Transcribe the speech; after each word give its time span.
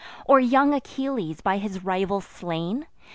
Or 0.25 0.39
young 0.39 0.73
Achilles, 0.73 1.41
by 1.41 1.59
his 1.59 1.85
rival 1.85 2.21
slain? 2.21 2.87